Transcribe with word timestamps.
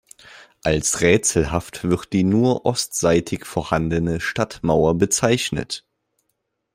Als 0.63 1.01
rätselhaft 1.01 1.83
wird 1.83 2.11
die 2.11 2.23
nur 2.23 2.65
ostseitig 2.65 3.45
vorhandene 3.45 4.19
Stadtmauer 4.19 4.97
bezeichnet. 4.97 5.85